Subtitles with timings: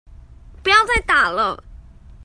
[0.63, 1.63] 不要再打了